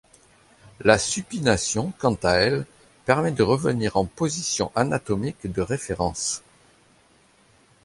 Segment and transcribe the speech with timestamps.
[0.79, 2.65] La supination quant à elle
[3.05, 6.41] permet de revenir en position anatomique de référence.